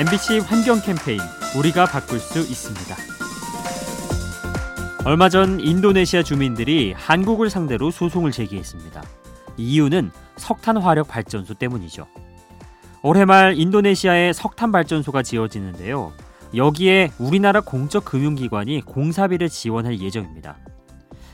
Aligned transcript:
MBC 0.00 0.38
환경 0.38 0.80
캠페인 0.80 1.20
우리가 1.58 1.84
바꿀 1.84 2.20
수 2.20 2.38
있습니다. 2.38 2.96
얼마 5.04 5.28
전 5.28 5.60
인도네시아 5.60 6.22
주민들이 6.22 6.94
한국을 6.94 7.50
상대로 7.50 7.90
소송을 7.90 8.30
제기했습니다. 8.30 9.02
이유는 9.58 10.10
석탄 10.38 10.78
화력 10.78 11.06
발전소 11.06 11.52
때문이죠. 11.52 12.06
올해 13.02 13.26
말 13.26 13.58
인도네시아에 13.58 14.32
석탄 14.32 14.72
발전소가 14.72 15.22
지어지는데요. 15.22 16.14
여기에 16.56 17.12
우리나라 17.18 17.60
공적 17.60 18.06
금융기관이 18.06 18.80
공사비를 18.80 19.50
지원할 19.50 20.00
예정입니다. 20.00 20.56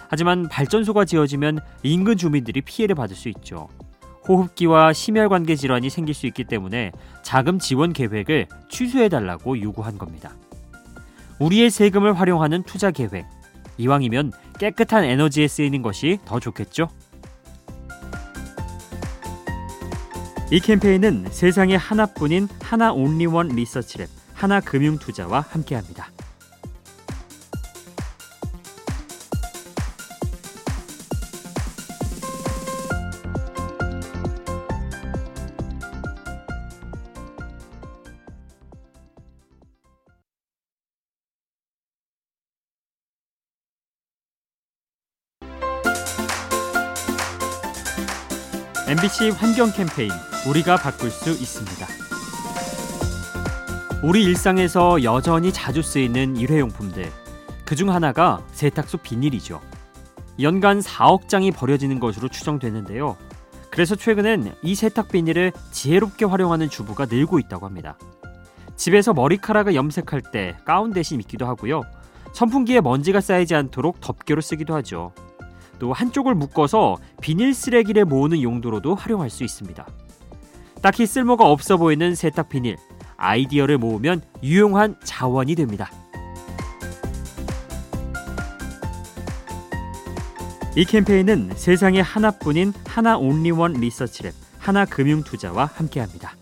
하지만 0.08 0.48
발전소가 0.48 1.04
지어지면 1.04 1.60
인근 1.84 2.16
주민들이 2.16 2.62
피해를 2.62 2.96
받을 2.96 3.14
수 3.14 3.28
있죠. 3.28 3.68
호흡기와 4.28 4.92
심혈관계 4.92 5.56
질환이 5.56 5.90
생길 5.90 6.14
수 6.14 6.26
있기 6.26 6.44
때문에 6.44 6.92
자금 7.22 7.58
지원 7.58 7.92
계획을 7.92 8.48
취소해달라고 8.68 9.60
요구한 9.62 9.98
겁니다. 9.98 10.32
우리의 11.38 11.70
세금을 11.70 12.18
활용하는 12.18 12.62
투자 12.64 12.90
계획. 12.90 13.26
이왕이면 13.78 14.32
깨끗한 14.58 15.04
에너지에 15.04 15.48
쓰이는 15.48 15.82
것이 15.82 16.18
더 16.24 16.40
좋겠죠? 16.40 16.88
이 20.50 20.60
캠페인은 20.60 21.26
세상에 21.30 21.74
하나뿐인 21.74 22.48
하나 22.62 22.92
온리원 22.92 23.48
리서치랩 23.48 24.08
하나금융투자와 24.34 25.40
함께합니다. 25.40 26.10
MBC 48.88 49.30
환경 49.30 49.72
캠페인 49.72 50.12
우리가 50.48 50.76
바꿀 50.76 51.10
수 51.10 51.30
있습니다. 51.30 51.86
우리 54.04 54.22
일상에서 54.22 55.02
여전히 55.02 55.52
자주 55.52 55.82
쓰이는 55.82 56.36
일회용품들. 56.36 57.10
그중 57.64 57.92
하나가 57.92 58.46
세탁소 58.52 58.98
비닐이죠. 58.98 59.60
연간 60.40 60.78
4억 60.78 61.26
장이 61.26 61.50
버려지는 61.50 61.98
것으로 61.98 62.28
추정되는데요. 62.28 63.16
그래서 63.72 63.96
최근엔 63.96 64.54
이 64.62 64.76
세탁 64.76 65.08
비닐을 65.08 65.50
지혜롭게 65.72 66.24
활용하는 66.24 66.70
주부가 66.70 67.06
늘고 67.06 67.40
있다고 67.40 67.66
합니다. 67.66 67.98
집에서 68.76 69.12
머리카락을 69.12 69.74
염색할 69.74 70.30
때 70.30 70.56
가운 70.64 70.92
대신 70.92 71.18
입기도 71.18 71.44
하고요. 71.44 71.82
선풍기에 72.34 72.82
먼지가 72.82 73.20
쌓이지 73.20 73.56
않도록 73.56 74.00
덮개로 74.00 74.40
쓰기도 74.40 74.76
하죠. 74.76 75.12
또 75.78 75.92
한쪽을 75.92 76.34
묶어서 76.34 76.96
비닐 77.20 77.54
쓰레기를 77.54 78.04
모으는 78.04 78.42
용도로도 78.42 78.94
활용할 78.94 79.30
수 79.30 79.44
있습니다. 79.44 79.86
딱히 80.82 81.06
쓸모가 81.06 81.50
없어 81.50 81.76
보이는 81.76 82.14
세탁 82.14 82.48
비닐, 82.48 82.76
아이디어를 83.16 83.78
모으면 83.78 84.22
유용한 84.42 84.96
자원이 85.02 85.54
됩니다. 85.54 85.90
이 90.76 90.84
캠페인은 90.84 91.52
세상에 91.56 92.00
하나뿐인 92.00 92.74
하나 92.86 93.16
온리원 93.16 93.72
리서치랩 93.74 94.32
하나금융투자와 94.58 95.70
함께합니다. 95.74 96.36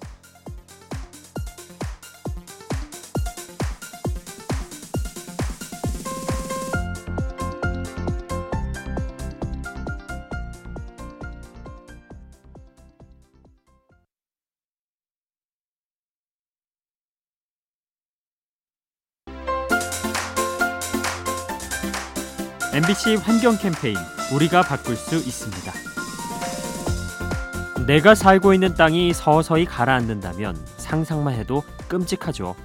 MBC 22.75 23.15
환경 23.23 23.57
캠페인 23.57 23.95
우리가 24.35 24.63
바꿀 24.63 24.97
수 24.97 25.15
있습니다. 25.15 25.73
내가 27.87 28.17
살고 28.17 28.53
있는 28.53 28.75
땅이 28.75 29.13
서서히 29.13 29.65
가라앉는다면 29.65 30.57
상상만 30.79 31.35
해도 31.35 31.63
끔찍하죠. 31.87 32.57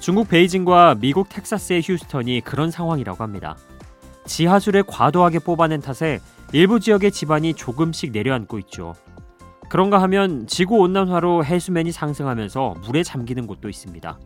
중국 0.00 0.28
베이징과 0.28 0.96
미국 0.98 1.28
텍사스의 1.28 1.82
휴스턴이 1.84 2.40
그런 2.40 2.72
상황이라고 2.72 3.22
합니다. 3.22 3.56
지하수를 4.26 4.82
과도하게 4.82 5.38
뽑아낸 5.38 5.80
탓에 5.80 6.18
일부 6.52 6.80
지역의 6.80 7.12
지반이 7.12 7.54
조금씩 7.54 8.10
내려앉고 8.10 8.58
있죠. 8.58 8.96
그런가 9.68 10.02
하면 10.02 10.48
지구 10.48 10.78
온난화로 10.78 11.44
해수면이 11.44 11.92
상승하면서 11.92 12.74
물에 12.82 13.04
잠기는 13.04 13.46
곳도 13.46 13.68
있습니다. 13.68 14.18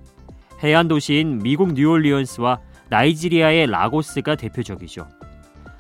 해안 0.63 0.89
도시인 0.89 1.41
미국 1.41 1.75
뉴올리언스와 1.75 2.61
나이지리아의 2.93 3.69
라고스가 3.69 4.37
대표적이죠. 4.37 5.09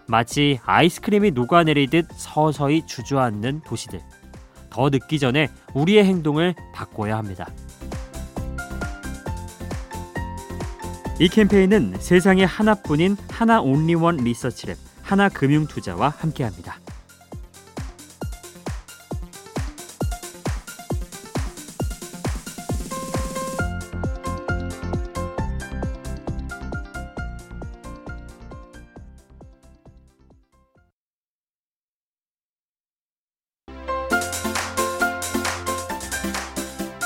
마치 0.08 0.58
아이스크림이 0.64 1.32
녹아내리듯 1.32 2.06
서서히 2.16 2.86
주저앉는 2.86 3.60
도시들. 3.66 4.00
더 4.70 4.88
늦기 4.88 5.18
전에 5.18 5.48
우리의 5.74 6.06
행동을 6.06 6.54
바꿔야 6.74 7.18
합니다. 7.18 7.46
이 11.20 11.28
캠페인은 11.28 11.96
세상에 12.00 12.44
하나뿐인 12.44 13.18
하나 13.28 13.60
온리원 13.60 14.16
리서치랩 14.16 14.76
하나금융투자와 15.02 16.14
함께합니다. 16.16 16.81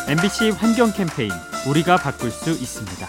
MBC 0.08 0.50
환경 0.50 0.92
캠페인 0.92 1.32
우리가 1.68 1.96
바꿀 1.96 2.30
수 2.30 2.50
있습니다. 2.50 3.08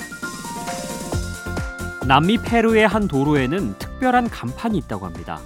남미 2.07 2.39
페루의 2.39 2.87
한 2.87 3.07
도로에는 3.07 3.77
특별한 3.77 4.31
간판이 4.31 4.79
있다고 4.79 5.05
합니다. 5.05 5.39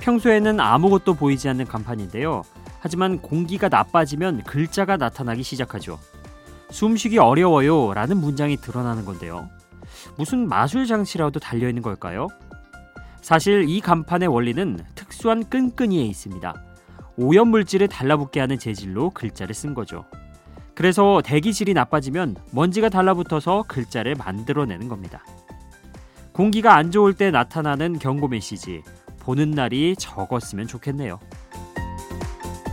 평소에는 0.00 0.58
아무것도 0.58 1.14
보이지 1.14 1.48
않는 1.50 1.66
간판인데요. 1.66 2.42
하지만 2.80 3.18
공기가 3.22 3.68
나빠지면 3.68 4.42
글자가 4.42 4.96
나타나기 4.96 5.44
시작하죠. 5.44 6.00
숨쉬기 6.70 7.18
어려워요 7.18 7.94
라는 7.94 8.16
문장이 8.16 8.56
드러나는 8.56 9.04
건데요. 9.04 9.48
무슨 10.16 10.48
마술 10.48 10.88
장치라도 10.88 11.38
달려 11.38 11.68
있는 11.68 11.82
걸까요? 11.82 12.26
사실 13.22 13.64
이 13.68 13.80
간판의 13.80 14.26
원리는 14.26 14.80
특수한 14.96 15.48
끈끈이에 15.48 16.02
있습니다. 16.02 16.52
오염 17.16 17.46
물질을 17.46 17.86
달라붙게 17.86 18.40
하는 18.40 18.58
재질로 18.58 19.10
글자를 19.10 19.54
쓴 19.54 19.72
거죠. 19.72 20.04
그래서 20.80 21.20
대기질이 21.22 21.74
나빠지면 21.74 22.36
먼지가 22.52 22.88
달라붙어서 22.88 23.66
글자를 23.68 24.14
만들어내는 24.14 24.88
겁니다. 24.88 25.22
공기가 26.32 26.74
안 26.74 26.90
좋을 26.90 27.12
때 27.12 27.30
나타나는 27.30 27.98
경고 27.98 28.28
메시지 28.28 28.82
보는 29.18 29.50
날이 29.50 29.94
적었으면 29.98 30.66
좋겠네요. 30.66 31.20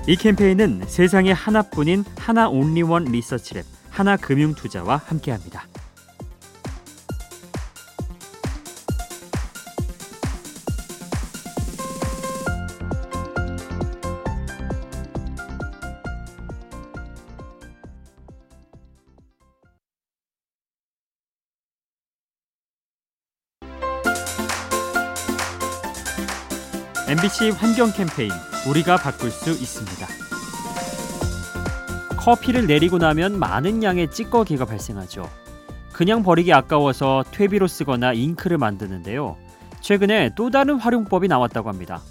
이 0.07 0.15
캠페인은 0.15 0.83
세상에 0.87 1.33
하나뿐인 1.33 2.05
하나 2.17 2.47
온리원 2.47 3.03
리서치랩 3.03 3.65
하나금융투자와 3.89 5.01
함께합니다. 5.05 5.67
MBC 27.09 27.51
환경 27.51 27.89
캠페인 27.93 28.29
우리가 28.69 28.97
바꿀 28.97 29.31
수 29.31 29.51
있습니다. 29.51 30.07
커피를 32.17 32.67
내리고 32.67 32.97
나면 32.97 33.39
많은 33.39 33.81
양의 33.81 34.11
찌꺼기가 34.11 34.65
발생하죠. 34.65 35.29
그냥 35.93 36.21
버리기 36.21 36.51
아까워서 36.51 37.23
퇴비로 37.31 37.67
쓰거나 37.67 38.11
잉크를 38.11 38.57
만드는데요. 38.57 39.37
최근에 39.79 40.31
또 40.35 40.49
다른 40.49 40.75
활용법이 40.75 41.29
나왔다고 41.29 41.69
합니다. 41.69 42.01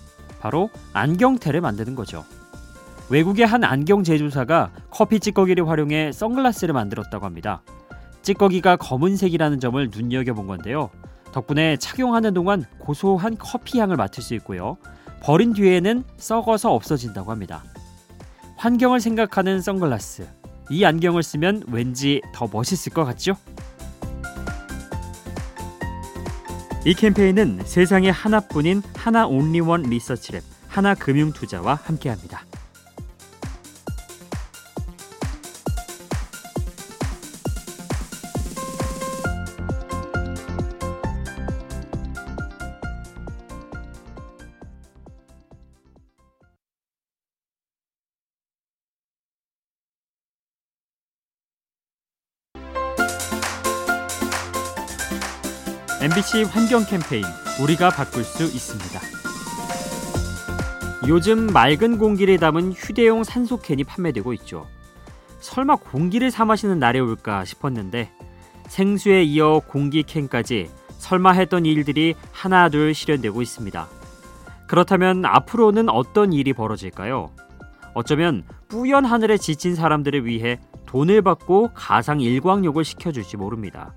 바로 0.41 0.71
안경테를 0.95 1.61
만드는 1.61 1.95
거죠. 1.95 2.25
외국의 3.11 3.45
한 3.45 3.65
안경 3.65 4.03
제조사가 4.03 4.71
커피 4.91 5.21
찌꺼기를 5.21 5.69
활용해 5.69 6.13
선글라스를 6.13 6.73
만들었다고 6.73 7.27
합니다. 7.27 7.61
찌꺼기가 8.23 8.77
검은색이라는 8.77 9.61
점을 9.61 9.91
눈여겨본 9.95 10.47
건데요. 10.47 10.89
덕분에 11.37 11.77
착용하는 11.77 12.33
동안 12.33 12.65
고소한 12.79 13.37
커피 13.37 13.79
향을 13.79 13.97
맡을 13.97 14.23
수 14.23 14.33
있고요. 14.37 14.79
버린 15.21 15.53
뒤에는 15.53 16.03
썩어서 16.17 16.73
없어진다고 16.73 17.31
합니다. 17.31 17.63
환경을 18.57 19.01
생각하는 19.01 19.61
선글라스. 19.61 20.27
이 20.71 20.87
안경을 20.87 21.23
쓰면 21.23 21.65
왠지 21.69 22.23
더 22.33 22.49
멋있을 22.51 22.95
것 22.95 23.05
같죠? 23.05 23.37
이 26.87 26.95
캠페인은 26.95 27.61
세상에 27.67 28.09
하나뿐인 28.09 28.83
하나 28.97 29.27
온리원 29.27 29.83
리서치랩 29.83 30.41
하나금융투자와 30.69 31.81
함께합니다. 31.85 32.46
MBC 56.07 56.45
환경 56.45 56.87
캠페인 56.87 57.25
우리가 57.61 57.91
바꿀 57.91 58.23
수 58.23 58.45
있습니다. 58.45 59.01
요즘 61.09 61.49
맑은 61.49 61.99
공기를 61.99 62.39
담은 62.39 62.75
휴대용 62.75 63.25
산소캔이 63.25 63.83
판매되고 63.83 64.33
있죠. 64.35 64.69
설마 65.41 65.75
공기를 65.75 66.31
사 66.31 66.45
마시는 66.45 66.79
날이 66.79 67.01
올까 67.01 67.45
싶었는데 67.45 68.13
생수에 68.69 69.25
이어 69.25 69.61
공기캔까지 69.67 70.71
설마 70.99 71.33
했던 71.33 71.67
일들이 71.67 72.15
하나 72.31 72.69
둘 72.69 72.95
실현되고 72.95 73.43
있습니다. 73.43 73.89
그렇다면 74.69 75.25
앞으로는 75.25 75.89
어떤 75.89 76.33
일이 76.33 76.53
벌어질까요? 76.53 77.33
어쩌면 77.95 78.45
뿌연 78.69 79.05
하늘에 79.05 79.39
지친 79.39 79.75
사람들을 79.75 80.25
위해 80.25 80.61
돈을 80.87 81.23
받고 81.23 81.71
가상 81.75 82.21
일광욕을 82.21 82.85
시켜줄지 82.85 83.39
모릅니다. 83.39 83.93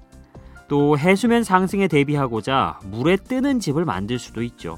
또 0.69 0.97
해수면 0.97 1.43
상승에 1.43 1.87
대비하고자 1.87 2.79
물에 2.85 3.17
뜨는 3.17 3.59
집을 3.59 3.83
만들 3.83 4.19
수도 4.19 4.41
있죠. 4.43 4.77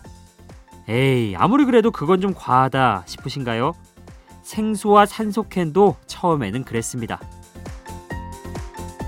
에이, 0.88 1.36
아무리 1.36 1.66
그래도 1.66 1.92
그건 1.92 2.22
좀 2.22 2.34
과하다 2.34 3.04
싶으신가요? 3.06 3.74
생수와 4.42 5.06
산소캔도 5.06 5.98
처음에는 6.08 6.64
그랬습니다. 6.64 7.20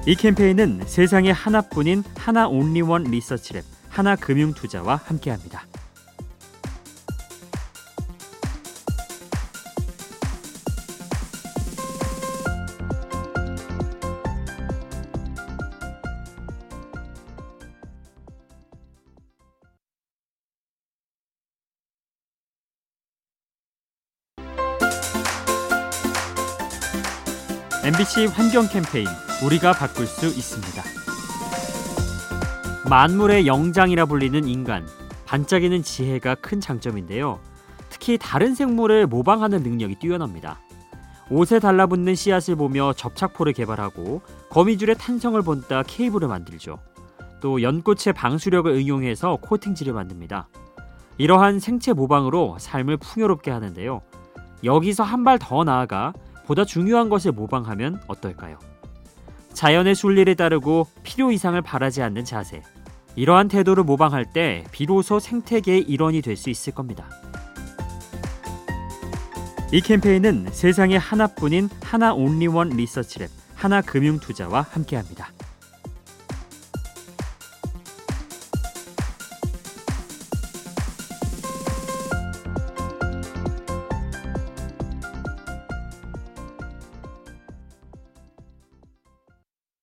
이 0.06 0.16
캠페인은 0.16 0.82
세상에 0.86 1.32
하나뿐인 1.32 2.04
하나 2.18 2.48
온리원 2.48 3.06
리서치랩 3.06 3.64
하나금융투자와 3.90 5.00
함께합니다. 5.06 5.66
MBC 27.84 28.28
환경 28.28 28.68
캠페인 28.68 29.08
우리가 29.46 29.74
바꿀 29.74 30.08
수 30.08 30.28
있습니다. 30.28 30.84
만물의 32.90 33.46
영장이라 33.48 34.06
불리는 34.06 34.48
인간, 34.48 34.88
반짝이는 35.26 35.84
지혜가 35.84 36.36
큰 36.36 36.62
장점인데요. 36.62 37.40
특히 37.90 38.18
다른 38.18 38.56
생물을 38.56 39.08
모방하는 39.08 39.64
능력이 39.64 39.96
뛰어납니다. 39.96 40.60
옷에 41.30 41.60
달라붙는 41.60 42.16
씨앗을 42.16 42.56
보며 42.56 42.94
접착포를 42.94 43.54
개발하고 43.54 44.22
거미줄의 44.50 44.96
탄성을 44.98 45.42
본따 45.42 45.84
케이블을 45.84 46.28
만들죠. 46.28 46.80
또 47.42 47.62
연꽃의 47.62 48.14
방수력을 48.16 48.72
응용해서 48.72 49.38
코팅지를 49.42 49.94
만듭니다. 49.94 50.48
이러한 51.18 51.60
생체 51.60 51.94
모방으로 51.94 52.58
삶을 52.60 52.98
풍요롭게 52.98 53.52
하는데요. 53.52 54.02
여기서 54.64 55.04
한 55.04 55.24
발 55.24 55.38
더 55.40 55.64
나아가 55.64 56.14
보다 56.46 56.66
중요한 56.66 57.10
것을 57.10 57.32
모방하면 57.32 58.02
어떨까요? 58.08 58.58
자연의 59.54 59.96
순리를 59.96 60.36
따르고 60.36 60.88
필요 61.04 61.32
이상을 61.32 61.62
바라지 61.62 62.02
않는 62.02 62.26
자세. 62.26 62.62
이러한 63.16 63.48
태도를 63.48 63.84
모방할 63.84 64.26
때 64.34 64.64
비로소 64.72 65.20
생태계의 65.20 65.82
일원이 65.84 66.22
될 66.22 66.36
수 66.36 66.50
있을 66.50 66.74
겁니다. 66.74 67.08
이 69.72 69.82
캠페인은 69.82 70.48
세상에 70.52 70.98
하나뿐인 70.98 71.70
하나 71.84 72.14
온리원 72.14 72.70
리서치랩 72.72 73.30
하나금융투자와 73.56 74.68
함께합니다. 74.72 75.32